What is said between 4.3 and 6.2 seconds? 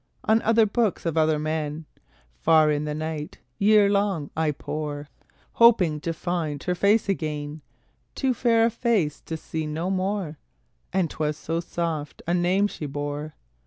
I pore, Hoping to